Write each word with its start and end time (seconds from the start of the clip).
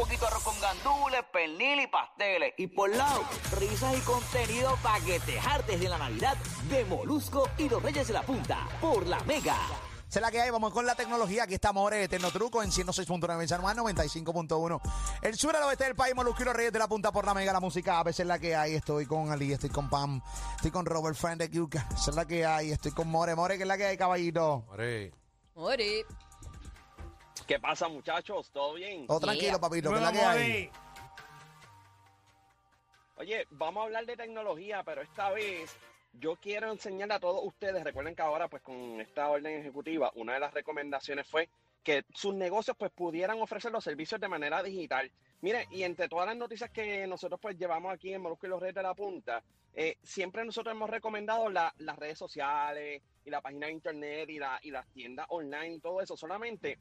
poquito 0.00 0.22
de 0.22 0.26
arroz 0.28 0.44
con 0.44 0.60
gandules, 0.60 1.20
pernil 1.30 1.80
y 1.80 1.86
pasteles. 1.86 2.54
Y 2.56 2.68
por 2.68 2.88
lado, 2.88 3.22
risas 3.58 3.98
y 3.98 4.00
contenido 4.00 4.74
para 4.82 5.04
que 5.04 5.20
te 5.20 5.38
hartes 5.38 5.78
de 5.78 5.88
la 5.90 5.98
Navidad 5.98 6.38
de 6.70 6.86
Molusco 6.86 7.46
y 7.58 7.68
los 7.68 7.82
Reyes 7.82 8.08
de 8.08 8.14
la 8.14 8.22
Punta 8.22 8.66
por 8.80 9.06
la 9.06 9.20
Mega. 9.24 9.58
Sé 10.08 10.22
la 10.22 10.30
que 10.30 10.40
hay, 10.40 10.50
vamos 10.50 10.72
con 10.72 10.86
la 10.86 10.94
tecnología. 10.94 11.42
Aquí 11.42 11.54
estamos 11.54 11.82
ahora 11.82 12.00
Eterno 12.00 12.30
Truco 12.30 12.62
en 12.62 12.70
106.9 12.70 13.42
en 13.42 13.48
San 13.48 13.60
Juan, 13.60 13.76
95.1. 13.76 14.80
El 15.20 15.36
sur 15.36 15.54
al 15.54 15.64
oeste 15.64 15.84
del 15.84 15.94
país, 15.94 16.14
Molusco 16.14 16.42
y 16.42 16.46
los 16.46 16.56
Reyes 16.56 16.72
de 16.72 16.78
la 16.78 16.88
Punta 16.88 17.12
por 17.12 17.26
la 17.26 17.34
Mega, 17.34 17.52
la 17.52 17.60
música. 17.60 17.98
A 17.98 18.02
veces 18.02 18.26
la 18.26 18.38
que 18.38 18.56
hay. 18.56 18.76
Estoy 18.76 19.04
con 19.04 19.30
Ali, 19.30 19.52
estoy 19.52 19.68
con 19.68 19.90
Pam, 19.90 20.22
estoy 20.56 20.70
con 20.70 20.86
Robert 20.86 21.16
Friend 21.16 21.38
de 21.38 21.50
Cuca. 21.50 21.86
Esa 21.94 22.10
es 22.10 22.16
la 22.16 22.24
que 22.24 22.46
hay. 22.46 22.72
Estoy 22.72 22.92
con 22.92 23.06
More. 23.08 23.34
More, 23.34 23.58
que 23.58 23.64
es 23.64 23.68
la 23.68 23.76
que 23.76 23.84
hay, 23.84 23.98
caballito. 23.98 24.64
Ore. 24.70 25.12
Ori. 25.54 26.06
¿Qué 27.50 27.58
pasa, 27.58 27.88
muchachos? 27.88 28.48
¿Todo 28.52 28.74
bien? 28.74 29.08
Todo 29.08 29.18
tranquilo, 29.18 29.60
papito, 29.60 29.90
que 29.90 29.96
es 29.96 30.02
la 30.02 30.12
que 30.12 30.20
hay. 30.20 30.70
Oye, 33.16 33.44
vamos 33.50 33.80
a 33.80 33.84
hablar 33.86 34.06
de 34.06 34.16
tecnología, 34.16 34.84
pero 34.84 35.02
esta 35.02 35.30
vez 35.30 35.76
yo 36.12 36.36
quiero 36.36 36.70
enseñar 36.70 37.10
a 37.10 37.18
todos 37.18 37.40
ustedes, 37.44 37.82
recuerden 37.82 38.14
que 38.14 38.22
ahora 38.22 38.46
pues 38.46 38.62
con 38.62 39.00
esta 39.00 39.28
orden 39.30 39.58
ejecutiva, 39.58 40.12
una 40.14 40.34
de 40.34 40.38
las 40.38 40.54
recomendaciones 40.54 41.26
fue 41.26 41.48
que 41.82 42.04
sus 42.14 42.32
negocios 42.36 42.76
pues 42.78 42.92
pudieran 42.92 43.42
ofrecer 43.42 43.72
los 43.72 43.82
servicios 43.82 44.20
de 44.20 44.28
manera 44.28 44.62
digital. 44.62 45.10
Mire, 45.40 45.66
y 45.72 45.82
entre 45.82 46.08
todas 46.08 46.26
las 46.28 46.36
noticias 46.36 46.70
que 46.70 47.04
nosotros 47.08 47.40
pues 47.42 47.58
llevamos 47.58 47.92
aquí 47.92 48.14
en 48.14 48.22
Molusco 48.22 48.46
y 48.46 48.50
los 48.50 48.60
Reyes 48.60 48.76
de 48.76 48.82
la 48.84 48.94
Punta, 48.94 49.42
eh, 49.74 49.96
siempre 50.04 50.44
nosotros 50.44 50.72
hemos 50.72 50.88
recomendado 50.88 51.48
la- 51.50 51.74
las 51.78 51.98
redes 51.98 52.16
sociales 52.16 53.02
y 53.24 53.30
la 53.30 53.40
página 53.40 53.66
de 53.66 53.72
internet 53.72 54.30
y, 54.30 54.38
la, 54.38 54.60
y 54.62 54.70
las 54.70 54.86
tiendas 54.92 55.26
online 55.30 55.74
y 55.74 55.80
todo 55.80 56.00
eso. 56.00 56.16
Solamente 56.16 56.78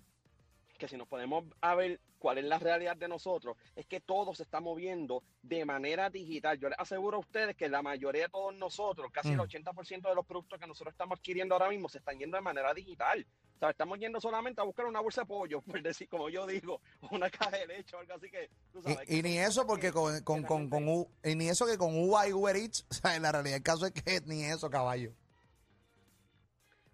que 0.79 0.87
si 0.87 0.97
nos 0.97 1.07
podemos 1.07 1.43
a 1.61 1.75
ver 1.75 1.99
cuál 2.17 2.39
es 2.39 2.45
la 2.45 2.57
realidad 2.57 2.97
de 2.97 3.07
nosotros, 3.07 3.55
es 3.75 3.85
que 3.85 3.99
todo 3.99 4.33
se 4.33 4.43
está 4.43 4.59
moviendo 4.61 5.21
de 5.43 5.63
manera 5.65 6.09
digital. 6.09 6.57
Yo 6.57 6.69
les 6.69 6.79
aseguro 6.79 7.17
a 7.17 7.19
ustedes 7.19 7.55
que 7.55 7.69
la 7.69 7.81
mayoría 7.83 8.23
de 8.23 8.29
todos 8.29 8.55
nosotros, 8.55 9.11
casi 9.11 9.29
el 9.29 9.37
Mm. 9.37 9.41
80% 9.41 10.09
de 10.09 10.15
los 10.15 10.25
productos 10.25 10.57
que 10.59 10.65
nosotros 10.65 10.93
estamos 10.93 11.19
adquiriendo 11.19 11.53
ahora 11.53 11.69
mismo, 11.69 11.87
se 11.89 11.99
están 11.99 12.17
yendo 12.17 12.37
de 12.37 12.41
manera 12.41 12.73
digital. 12.73 13.25
O 13.55 13.59
sea, 13.59 13.69
estamos 13.71 13.99
yendo 13.99 14.21
solamente 14.21 14.61
a 14.61 14.63
buscar 14.63 14.85
una 14.85 15.01
bolsa 15.01 15.21
de 15.21 15.27
pollo, 15.27 15.61
por 15.79 15.81
decir, 15.83 16.07
como 16.07 16.29
yo 16.29 16.47
digo, 16.47 16.81
una 17.11 17.29
caja 17.29 17.57
de 17.57 17.67
leche 17.67 17.95
o 17.95 17.99
algo 17.99 18.13
así 18.13 18.31
que, 18.31 18.49
tú 18.71 18.81
sabes. 18.81 19.07
Y, 19.09 19.17
y 19.17 19.21
ni 19.21 19.37
eso 19.37 19.67
porque 19.67 19.91
con, 19.91 20.23
con, 20.23 20.43
con, 20.43 20.69
con 20.69 20.87
U- 20.87 21.09
y 21.23 21.35
ni 21.35 21.49
eso 21.49 21.65
que 21.67 21.77
con 21.77 21.93
Uva 21.95 22.27
y 22.27 22.33
Uber 22.33 22.55
Eats, 22.55 22.85
o 22.89 22.93
sea, 22.93 23.15
en 23.17 23.21
la 23.21 23.31
realidad 23.33 23.57
el 23.57 23.63
caso 23.63 23.85
es 23.85 23.91
que 23.91 24.21
ni 24.25 24.43
eso, 24.45 24.69
caballo. 24.69 25.11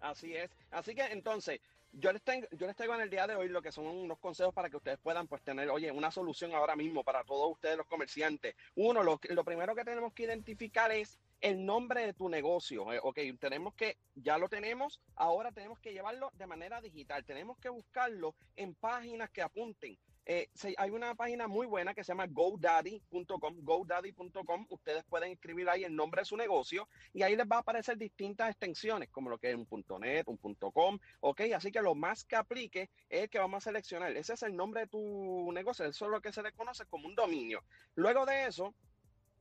Así 0.00 0.36
es. 0.36 0.50
Así 0.70 0.94
que 0.94 1.02
entonces, 1.06 1.60
yo 1.98 2.12
les 2.12 2.22
tengo, 2.22 2.46
yo 2.52 2.66
les 2.66 2.76
traigo 2.76 2.94
en 2.94 3.00
el 3.00 3.10
día 3.10 3.26
de 3.26 3.34
hoy 3.34 3.48
lo 3.48 3.62
que 3.62 3.72
son 3.72 3.86
unos 3.86 4.18
consejos 4.18 4.52
para 4.52 4.68
que 4.68 4.76
ustedes 4.76 4.98
puedan 4.98 5.26
pues 5.26 5.42
tener, 5.42 5.70
oye, 5.70 5.90
una 5.90 6.10
solución 6.10 6.54
ahora 6.54 6.76
mismo 6.76 7.02
para 7.02 7.24
todos 7.24 7.50
ustedes 7.50 7.78
los 7.78 7.86
comerciantes. 7.86 8.54
Uno, 8.74 9.02
lo, 9.02 9.18
lo 9.30 9.44
primero 9.44 9.74
que 9.74 9.84
tenemos 9.84 10.12
que 10.12 10.24
identificar 10.24 10.92
es 10.92 11.18
el 11.40 11.64
nombre 11.64 12.06
de 12.06 12.12
tu 12.12 12.28
negocio. 12.28 12.92
eh, 12.92 13.00
ok, 13.02 13.18
tenemos 13.38 13.74
que, 13.74 13.96
ya 14.14 14.36
lo 14.36 14.48
tenemos, 14.48 15.00
ahora 15.14 15.52
tenemos 15.52 15.78
que 15.78 15.92
llevarlo 15.92 16.30
de 16.34 16.46
manera 16.46 16.80
digital. 16.82 17.24
Tenemos 17.24 17.58
que 17.58 17.70
buscarlo 17.70 18.34
en 18.56 18.74
páginas 18.74 19.30
que 19.30 19.42
apunten. 19.42 19.98
Eh, 20.28 20.48
hay 20.76 20.90
una 20.90 21.14
página 21.14 21.46
muy 21.46 21.68
buena 21.68 21.94
que 21.94 22.02
se 22.02 22.08
llama 22.08 22.26
GoDaddy.com, 22.26 23.60
GoDaddy.com. 23.62 24.66
Ustedes 24.70 25.04
pueden 25.04 25.30
escribir 25.30 25.68
ahí 25.68 25.84
el 25.84 25.94
nombre 25.94 26.22
de 26.22 26.24
su 26.24 26.36
negocio 26.36 26.88
y 27.12 27.22
ahí 27.22 27.36
les 27.36 27.46
va 27.46 27.56
a 27.56 27.60
aparecer 27.60 27.96
distintas 27.96 28.50
extensiones, 28.50 29.08
como 29.10 29.30
lo 29.30 29.38
que 29.38 29.50
es 29.50 29.56
un 29.56 29.84
.net, 30.00 30.26
un 30.26 30.36
.com, 30.72 30.98
ok, 31.20 31.42
así 31.54 31.70
que 31.70 31.80
lo 31.80 31.94
más 31.94 32.24
que 32.24 32.34
aplique 32.34 32.90
es 33.08 33.22
el 33.22 33.30
que 33.30 33.38
vamos 33.38 33.58
a 33.58 33.70
seleccionar. 33.70 34.16
Ese 34.16 34.34
es 34.34 34.42
el 34.42 34.56
nombre 34.56 34.80
de 34.80 34.86
tu 34.88 35.52
negocio, 35.52 35.84
eso 35.84 36.06
es 36.06 36.10
lo 36.10 36.20
que 36.20 36.32
se 36.32 36.42
le 36.42 36.50
conoce 36.50 36.86
como 36.86 37.06
un 37.06 37.14
dominio. 37.14 37.62
Luego 37.94 38.26
de 38.26 38.46
eso, 38.46 38.74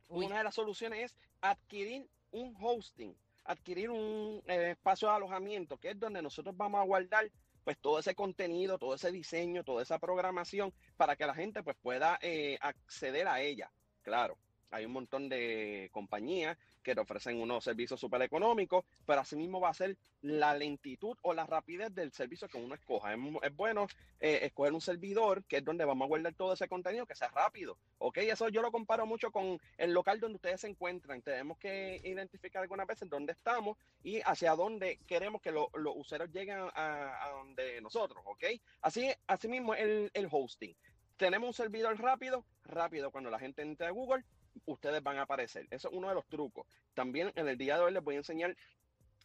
Uy. 0.09 0.27
una 0.27 0.37
de 0.37 0.43
las 0.43 0.53
soluciones 0.53 1.11
es 1.11 1.17
adquirir 1.41 2.07
un 2.29 2.55
hosting, 2.61 3.17
adquirir 3.43 3.89
un 3.89 4.43
eh, 4.45 4.71
espacio 4.71 5.07
de 5.07 5.15
alojamiento, 5.15 5.79
que 5.79 5.91
es 5.91 5.99
donde 5.99 6.21
nosotros 6.21 6.55
vamos 6.55 6.79
a 6.79 6.83
guardar 6.83 7.31
pues 7.65 7.77
todo 7.79 7.99
ese 7.99 8.15
contenido, 8.15 8.77
todo 8.77 8.93
ese 8.95 9.11
diseño, 9.11 9.63
toda 9.65 9.81
esa 9.81 9.99
programación 9.99 10.71
para 10.95 11.17
que 11.17 11.25
la 11.25 11.33
gente 11.33 11.63
pues 11.63 11.75
pueda 11.81 12.17
eh, 12.21 12.57
acceder 12.61 13.27
a 13.27 13.41
ella. 13.41 13.69
Claro, 14.03 14.37
hay 14.75 14.85
un 14.85 14.91
montón 14.91 15.29
de 15.29 15.89
compañías 15.91 16.57
que 16.83 16.93
te 16.93 17.01
ofrecen 17.01 17.39
unos 17.41 17.63
servicios 17.63 17.99
súper 17.99 18.21
económicos, 18.21 18.83
pero 19.05 19.21
asimismo 19.21 19.59
va 19.59 19.69
a 19.69 19.73
ser 19.73 19.97
la 20.21 20.53
lentitud 20.53 21.17
o 21.21 21.33
la 21.33 21.45
rapidez 21.45 21.93
del 21.95 22.11
servicio 22.11 22.47
que 22.47 22.57
uno 22.57 22.75
escoja. 22.75 23.13
Es, 23.41 23.55
bueno 23.55 23.87
eh, 24.19 24.39
escoger 24.43 24.73
un 24.73 24.81
servidor 24.81 25.43
que 25.45 25.57
es 25.57 25.63
donde 25.63 25.85
vamos 25.85 26.05
a 26.05 26.09
guardar 26.09 26.33
todo 26.33 26.53
ese 26.53 26.67
contenido 26.67 27.05
que 27.05 27.15
sea 27.15 27.29
rápido. 27.29 27.77
Ok, 27.99 28.17
eso 28.17 28.49
yo 28.49 28.61
lo 28.61 28.71
comparo 28.71 29.05
mucho 29.05 29.31
con 29.31 29.59
el 29.77 29.93
local 29.93 30.19
donde 30.19 30.35
ustedes 30.35 30.61
se 30.61 30.67
encuentran. 30.67 31.21
Tenemos 31.21 31.57
que 31.57 32.01
identificar 32.03 32.61
algunas 32.61 32.85
veces 32.85 33.09
dónde 33.09 33.31
estamos 33.33 33.77
y 34.03 34.21
hacia 34.21 34.55
dónde 34.55 34.99
queremos 35.07 35.41
que 35.41 35.51
lo- 35.51 35.69
los 35.73 35.93
usuarios 35.95 36.31
lleguen 36.31 36.57
a, 36.73 37.31
donde 37.31 37.81
nosotros. 37.81 38.21
Ok, 38.25 38.43
así, 38.81 39.09
así 39.27 39.47
mismo 39.47 39.73
el, 39.73 40.11
el 40.13 40.27
hosting. 40.29 40.75
Tenemos 41.17 41.47
un 41.47 41.53
servidor 41.53 41.97
rápido, 41.99 42.45
rápido 42.65 43.09
cuando 43.09 43.29
la 43.29 43.39
gente 43.39 43.61
entre 43.61 43.87
a 43.87 43.91
Google, 43.91 44.23
ustedes 44.65 45.03
van 45.03 45.17
a 45.17 45.23
aparecer. 45.23 45.67
Eso 45.69 45.89
es 45.89 45.95
uno 45.95 46.09
de 46.09 46.15
los 46.15 46.25
trucos. 46.27 46.65
También 46.93 47.31
en 47.35 47.47
el 47.47 47.57
día 47.57 47.77
de 47.77 47.83
hoy 47.83 47.93
les 47.93 48.03
voy 48.03 48.15
a 48.15 48.19
enseñar 48.19 48.55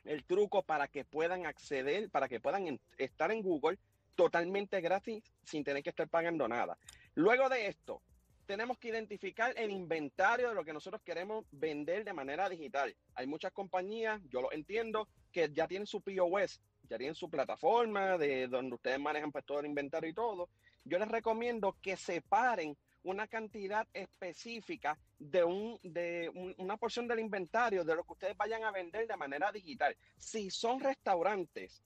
el 0.04 0.24
truco 0.24 0.62
para 0.62 0.88
que 0.88 1.04
puedan 1.04 1.46
acceder, 1.46 2.10
para 2.10 2.28
que 2.28 2.40
puedan 2.40 2.80
estar 2.98 3.30
en 3.30 3.42
Google 3.42 3.78
totalmente 4.16 4.80
gratis 4.80 5.22
sin 5.44 5.64
tener 5.64 5.82
que 5.82 5.90
estar 5.90 6.08
pagando 6.08 6.48
nada. 6.48 6.78
Luego 7.14 7.48
de 7.48 7.68
esto, 7.68 8.02
tenemos 8.46 8.78
que 8.78 8.88
identificar 8.88 9.54
el 9.56 9.70
inventario 9.70 10.48
de 10.48 10.54
lo 10.54 10.64
que 10.64 10.72
nosotros 10.72 11.00
queremos 11.04 11.44
vender 11.52 12.04
de 12.04 12.12
manera 12.12 12.48
digital. 12.48 12.94
Hay 13.14 13.26
muchas 13.26 13.52
compañías, 13.52 14.20
yo 14.28 14.40
lo 14.42 14.52
entiendo, 14.52 15.08
que 15.30 15.50
ya 15.52 15.68
tienen 15.68 15.86
su 15.86 16.00
POS, 16.00 16.60
ya 16.88 16.98
tienen 16.98 17.14
su 17.14 17.30
plataforma 17.30 18.18
de 18.18 18.48
donde 18.48 18.74
ustedes 18.74 18.98
manejan 18.98 19.30
pues, 19.30 19.44
todo 19.44 19.60
el 19.60 19.66
inventario 19.66 20.10
y 20.10 20.14
todo. 20.14 20.48
Yo 20.84 20.98
les 20.98 21.08
recomiendo 21.08 21.76
que 21.80 21.96
separen 21.96 22.76
una 23.02 23.26
cantidad 23.26 23.86
específica 23.94 24.98
de, 25.18 25.44
un, 25.44 25.78
de 25.82 26.30
un- 26.34 26.54
una 26.58 26.76
porción 26.76 27.08
del 27.08 27.20
inventario 27.20 27.84
de 27.84 27.94
lo 27.94 28.04
que 28.04 28.12
ustedes 28.12 28.36
vayan 28.36 28.64
a 28.64 28.70
vender 28.70 29.06
de 29.06 29.16
manera 29.16 29.50
digital. 29.52 29.96
Si 30.18 30.50
son 30.50 30.80
restaurantes, 30.80 31.82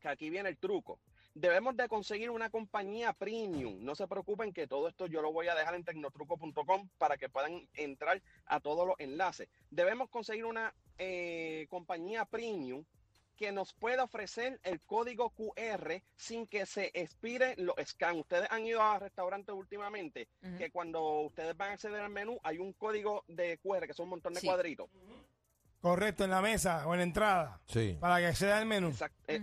que 0.00 0.08
aquí 0.08 0.28
viene 0.30 0.48
el 0.50 0.58
truco, 0.58 1.00
debemos 1.34 1.76
de 1.76 1.88
conseguir 1.88 2.30
una 2.30 2.50
compañía 2.50 3.12
premium. 3.12 3.82
No 3.84 3.94
se 3.94 4.06
preocupen 4.06 4.52
que 4.52 4.66
todo 4.66 4.88
esto 4.88 5.06
yo 5.06 5.20
lo 5.22 5.32
voy 5.32 5.48
a 5.48 5.54
dejar 5.54 5.74
en 5.74 5.84
tecnotruco.com 5.84 6.88
para 6.98 7.16
que 7.16 7.28
puedan 7.28 7.66
entrar 7.74 8.22
a 8.46 8.60
todos 8.60 8.86
los 8.86 8.96
enlaces. 8.98 9.48
Debemos 9.70 10.08
conseguir 10.10 10.44
una 10.44 10.74
eh, 10.98 11.66
compañía 11.68 12.24
premium 12.24 12.84
que 13.36 13.52
nos 13.52 13.72
pueda 13.74 14.04
ofrecer 14.04 14.58
el 14.64 14.80
código 14.80 15.30
QR 15.30 16.02
sin 16.16 16.46
que 16.46 16.66
se 16.66 16.90
expire 16.94 17.54
los 17.58 17.74
scans. 17.84 18.18
Ustedes 18.20 18.48
han 18.50 18.66
ido 18.66 18.82
a 18.82 18.98
restaurantes 18.98 19.54
últimamente 19.54 20.28
que 20.58 20.70
cuando 20.70 21.20
ustedes 21.20 21.56
van 21.56 21.70
a 21.70 21.72
acceder 21.74 22.00
al 22.00 22.10
menú 22.10 22.38
hay 22.42 22.58
un 22.58 22.72
código 22.72 23.24
de 23.28 23.58
QR 23.58 23.86
que 23.86 23.92
son 23.94 24.04
un 24.04 24.10
montón 24.10 24.32
de 24.34 24.40
Sí. 24.40 24.46
cuadritos. 24.46 24.88
Correcto, 25.80 26.24
en 26.24 26.30
la 26.30 26.40
mesa 26.40 26.86
o 26.86 26.94
en 26.94 26.98
la 27.00 27.04
entrada. 27.04 27.60
Sí. 27.66 27.96
Para 28.00 28.18
que 28.18 28.26
acceda 28.26 28.58
al 28.58 28.66
menú. 28.66 28.88
Exact- 28.88 29.12
eh. 29.28 29.40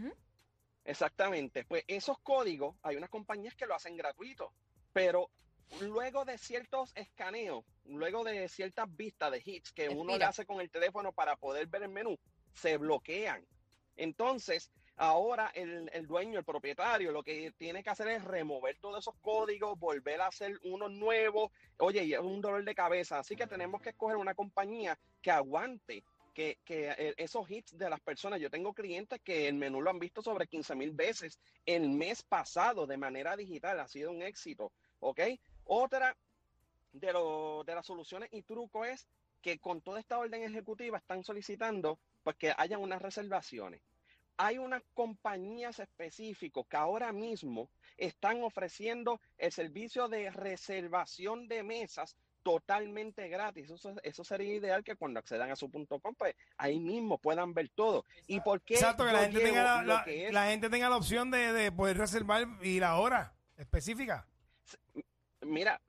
Exactamente. 0.86 1.64
Pues 1.66 1.84
esos 1.88 2.20
códigos, 2.20 2.76
hay 2.82 2.96
unas 2.98 3.10
compañías 3.10 3.56
que 3.56 3.66
lo 3.66 3.76
hacen 3.76 3.96
gratuito, 3.96 4.52
pero 4.92 5.30
luego 5.82 6.26
de 6.26 6.38
ciertos 6.38 6.92
escaneos, 6.96 7.64
luego 7.86 8.24
de 8.24 8.48
ciertas 8.50 8.94
vistas 8.96 9.32
de 9.32 9.42
hits 9.46 9.72
que 9.72 9.90
uno 9.90 10.18
le 10.18 10.26
hace 10.26 10.46
con 10.46 10.60
el 10.60 10.70
teléfono 10.70 11.14
para 11.14 11.36
poder 11.38 11.68
ver 11.68 11.84
el 11.84 11.90
menú, 11.90 12.18
se 12.54 12.78
bloquean. 12.78 13.46
Entonces, 13.96 14.72
ahora 14.96 15.52
el, 15.56 15.90
el 15.94 16.08
dueño, 16.08 16.40
el 16.40 16.46
propietario, 16.46 17.12
lo 17.12 17.24
que 17.24 17.52
tiene 17.58 17.84
que 17.84 17.90
hacer 17.90 18.08
es 18.10 18.24
remover 18.24 18.78
todos 18.80 19.00
esos 19.00 19.16
códigos, 19.22 19.80
volver 19.80 20.22
a 20.22 20.28
hacer 20.28 20.60
unos 20.64 20.92
nuevos. 20.92 21.52
Oye, 21.78 22.04
y 22.04 22.14
es 22.14 22.20
un 22.20 22.42
dolor 22.42 22.64
de 22.64 22.76
cabeza. 22.76 23.20
Así 23.20 23.36
que 23.36 23.48
tenemos 23.48 23.82
que 23.82 23.90
escoger 23.90 24.18
una 24.18 24.36
compañía 24.36 24.98
que 25.22 25.32
aguante 25.32 26.04
que, 26.34 26.58
que, 26.66 26.90
eh, 26.98 27.14
esos 27.18 27.50
hits 27.50 27.78
de 27.78 27.90
las 27.90 28.02
personas, 28.02 28.40
yo 28.40 28.50
tengo 28.50 28.74
clientes 28.74 29.22
que 29.24 29.48
el 29.48 29.54
menú 29.56 29.82
lo 29.82 29.92
han 29.92 30.00
visto 30.00 30.22
sobre 30.24 30.48
15 30.48 30.76
mil 30.76 30.92
veces 30.92 31.40
el 31.66 31.90
mes 31.90 32.24
pasado 32.24 32.88
de 32.88 32.98
manera 32.98 33.38
digital, 33.38 33.80
ha 33.80 33.88
sido 33.88 34.10
un 34.10 34.24
éxito, 34.24 34.72
¿ok? 35.00 35.20
Otra 35.66 36.18
de, 36.92 37.14
lo- 37.14 37.64
de 37.66 37.76
las 37.76 37.86
soluciones 37.86 38.30
y 38.32 38.42
truco 38.44 38.86
es 38.86 39.08
que 39.44 39.60
con 39.60 39.82
toda 39.82 40.00
esta 40.00 40.18
orden 40.18 40.42
ejecutiva 40.42 40.98
están 40.98 41.24
solicitando 41.24 42.00
pues 42.24 42.38
que 42.38 42.54
hayan 42.58 42.82
unas 42.82 43.02
reservaciones. 43.02 43.82
Hay 44.38 44.58
unas 44.58 44.82
compañías 44.96 45.78
específicas 45.80 46.66
que 46.68 46.78
ahora 46.78 47.12
mismo 47.12 47.70
están 47.98 48.42
ofreciendo 48.42 49.20
el 49.38 49.52
servicio 49.52 50.08
de 50.08 50.32
reservación 50.32 51.48
de 51.48 51.62
mesas 51.62 52.16
totalmente 52.42 53.28
gratis. 53.30 53.70
Eso, 53.70 53.94
eso 54.02 54.24
sería 54.24 54.56
ideal 54.56 54.84
que 54.84 54.96
cuando 54.96 55.20
accedan 55.20 55.52
a 55.52 55.56
su 55.56 55.70
punto 55.70 56.00
com, 56.00 56.16
pues 56.16 56.36
ahí 56.58 56.80
mismo 56.80 57.18
puedan 57.20 57.54
ver 57.54 57.70
todo. 57.70 58.06
¿Y 58.28 58.40
por 58.40 58.62
qué? 58.62 58.74
Exacto, 58.76 59.06
que 59.06 59.12
la 59.14 59.20
yo 59.20 59.24
gente, 59.26 59.40
llevo 59.40 59.50
tenga 59.50 59.64
la, 59.64 59.82
lo 59.84 59.94
la- 59.94 60.04
que 60.04 60.28
es- 60.28 60.34
la 60.34 60.46
gente 60.48 60.70
tenga 60.70 60.90
la 60.90 60.98
opción 60.98 61.30
de, 61.30 61.54
de 61.54 61.72
poder 61.72 61.98
reservar 61.98 62.48
y 62.64 62.80
la 62.80 62.96
hora 62.98 63.34
específica. 63.58 64.26
Mira, 65.46 65.82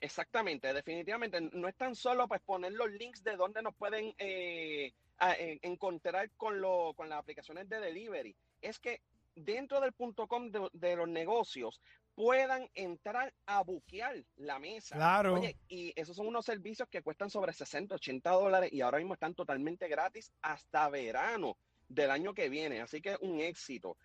exactamente, 0.00 0.72
definitivamente, 0.72 1.40
no 1.40 1.68
es 1.68 1.74
tan 1.76 1.94
solo 1.94 2.26
pues 2.28 2.40
poner 2.42 2.72
los 2.72 2.90
links 2.90 3.22
de 3.22 3.36
donde 3.36 3.62
nos 3.62 3.74
pueden 3.74 4.14
eh, 4.18 4.92
a- 5.18 5.34
en- 5.34 5.58
encontrar 5.62 6.30
con, 6.36 6.60
lo, 6.60 6.94
con 6.94 7.08
las 7.08 7.18
aplicaciones 7.18 7.68
de 7.68 7.80
delivery, 7.80 8.34
es 8.60 8.78
que 8.78 9.00
dentro 9.34 9.80
del 9.80 9.92
punto 9.92 10.26
com 10.26 10.50
de, 10.50 10.68
de 10.72 10.96
los 10.96 11.08
negocios 11.08 11.80
puedan 12.14 12.68
entrar 12.74 13.32
a 13.46 13.62
buquear 13.62 14.22
la 14.36 14.58
mesa. 14.58 14.96
Claro. 14.96 15.34
Oye, 15.34 15.56
y 15.68 15.92
esos 15.96 16.14
son 16.16 16.26
unos 16.26 16.44
servicios 16.44 16.88
que 16.90 17.00
cuestan 17.02 17.30
sobre 17.30 17.52
60, 17.54 17.94
80 17.94 18.30
dólares 18.30 18.70
y 18.72 18.82
ahora 18.82 18.98
mismo 18.98 19.14
están 19.14 19.34
totalmente 19.34 19.88
gratis 19.88 20.30
hasta 20.42 20.90
verano 20.90 21.56
del 21.88 22.10
año 22.10 22.34
que 22.34 22.50
viene. 22.50 22.82
Así 22.82 23.00
que 23.00 23.16
un 23.20 23.40
éxito. 23.40 23.96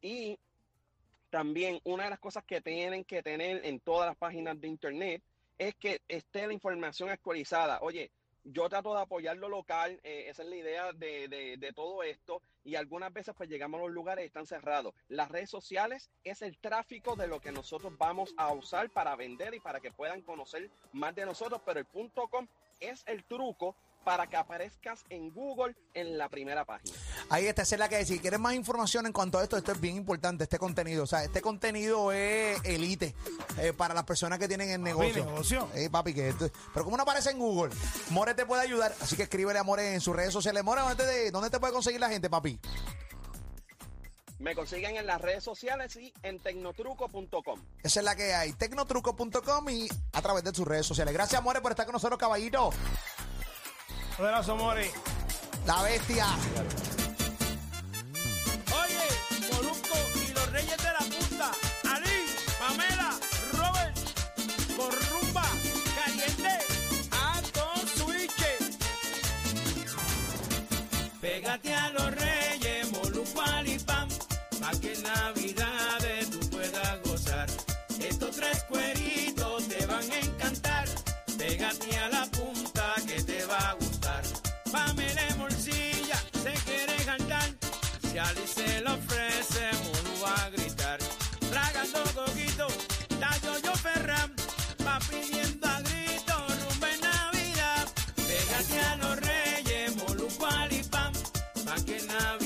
Y 0.00 0.36
también 1.32 1.80
una 1.84 2.04
de 2.04 2.10
las 2.10 2.20
cosas 2.20 2.44
que 2.44 2.60
tienen 2.60 3.04
que 3.04 3.22
tener 3.22 3.64
en 3.64 3.80
todas 3.80 4.06
las 4.06 4.18
páginas 4.18 4.60
de 4.60 4.68
internet 4.68 5.22
es 5.56 5.74
que 5.76 6.02
esté 6.06 6.46
la 6.46 6.52
información 6.52 7.08
actualizada. 7.08 7.78
Oye, 7.80 8.10
yo 8.44 8.68
trato 8.68 8.94
de 8.94 9.00
apoyar 9.00 9.38
lo 9.38 9.48
local, 9.48 9.98
eh, 10.02 10.26
esa 10.28 10.42
es 10.42 10.48
la 10.50 10.56
idea 10.56 10.92
de, 10.92 11.28
de- 11.28 11.72
todo 11.72 12.02
esto, 12.02 12.42
y 12.64 12.74
algunas 12.74 13.12
veces 13.14 13.34
pues 13.34 13.48
llegamos 13.48 13.80
a 13.80 13.84
los 13.84 13.92
lugares 13.92 14.24
y 14.24 14.26
están 14.26 14.46
cerrados. 14.46 14.92
Las 15.08 15.30
redes 15.30 15.48
sociales 15.48 16.10
es 16.22 16.42
el 16.42 16.58
tráfico 16.58 17.16
de 17.16 17.28
lo 17.28 17.40
que 17.40 17.50
nosotros 17.50 17.96
vamos 17.96 18.34
a 18.36 18.52
usar 18.52 18.90
para 18.90 19.16
vender 19.16 19.54
y 19.54 19.60
para 19.60 19.80
que 19.80 19.90
puedan 19.90 20.20
conocer 20.20 20.70
más 20.92 21.14
de 21.14 21.24
nosotros, 21.24 21.62
pero 21.64 21.78
el 21.80 21.86
punto 21.86 22.28
com 22.28 22.46
es 22.78 23.04
el 23.06 23.24
truco 23.24 23.74
para 24.04 24.26
que 24.26 24.36
aparezcas 24.36 25.04
en 25.10 25.30
Google 25.32 25.74
en 25.94 26.18
la 26.18 26.28
primera 26.28 26.64
página. 26.64 26.96
Ahí 27.30 27.46
está, 27.46 27.62
esa 27.62 27.74
es 27.74 27.78
la 27.78 27.88
que 27.88 28.04
si 28.04 28.18
quieres 28.18 28.40
más 28.40 28.54
información 28.54 29.06
en 29.06 29.12
cuanto 29.12 29.38
a 29.38 29.42
esto, 29.42 29.56
esto 29.56 29.72
es 29.72 29.80
bien 29.80 29.96
importante, 29.96 30.44
este 30.44 30.58
contenido. 30.58 31.04
O 31.04 31.06
sea, 31.06 31.24
este 31.24 31.40
contenido 31.40 32.12
es 32.12 32.60
elite 32.64 33.14
eh, 33.58 33.72
para 33.72 33.94
las 33.94 34.04
personas 34.04 34.38
que 34.38 34.48
tienen 34.48 34.70
el 34.70 34.82
negocio. 34.82 35.24
negocio. 35.24 35.68
Eh, 35.74 35.88
papi, 35.90 36.14
que 36.14 36.28
esto- 36.30 36.50
pero 36.72 36.84
como 36.84 36.96
no 36.96 37.02
aparece 37.04 37.30
en 37.30 37.38
Google, 37.38 37.72
More 38.10 38.34
te 38.34 38.44
puede 38.46 38.62
ayudar. 38.62 38.94
Así 39.00 39.16
que 39.16 39.24
escríbele 39.24 39.58
a 39.58 39.62
More 39.64 39.94
en 39.94 40.00
sus 40.00 40.14
redes 40.16 40.32
sociales. 40.32 40.62
More, 40.64 40.80
¿dónde 40.82 41.04
te, 41.04 41.30
dónde 41.30 41.50
te 41.50 41.60
puede 41.60 41.72
conseguir 41.72 42.00
la 42.00 42.08
gente, 42.08 42.28
papi? 42.28 42.58
Me 44.38 44.56
consiguen 44.56 44.96
en 44.96 45.06
las 45.06 45.20
redes 45.20 45.44
sociales 45.44 45.94
y 45.94 46.12
en 46.24 46.40
tecnotruco.com. 46.40 47.60
Esa 47.84 48.00
es 48.00 48.04
la 48.04 48.16
que 48.16 48.34
hay. 48.34 48.52
Tecnotruco.com 48.54 49.68
y 49.70 49.88
a 50.12 50.20
través 50.20 50.42
de 50.42 50.52
sus 50.52 50.66
redes 50.66 50.84
sociales. 50.84 51.14
Gracias, 51.14 51.40
More, 51.40 51.60
por 51.60 51.70
estar 51.70 51.86
con 51.86 51.92
nosotros, 51.92 52.18
caballito. 52.18 52.70
Abrazo, 54.22 54.54
More. 54.56 54.88
La 55.66 55.82
bestia. 55.82 56.26
Que 101.84 101.96
en 101.96 102.41